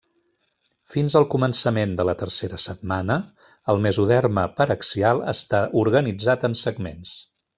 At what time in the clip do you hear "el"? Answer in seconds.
3.73-3.83